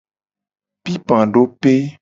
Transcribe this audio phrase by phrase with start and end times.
[0.83, 1.73] Pipadope.